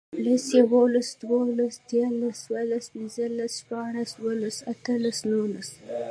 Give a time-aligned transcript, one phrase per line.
[0.23, 5.69] لس, یوولس, دوولس, دیرلس، څوارلس, پنځلس, شپاړس, اووهلس, اتهلس, نورلس